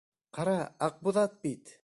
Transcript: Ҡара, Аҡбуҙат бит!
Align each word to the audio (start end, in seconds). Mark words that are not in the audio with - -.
Ҡара, 0.37 0.55
Аҡбуҙат 0.87 1.39
бит! 1.47 1.77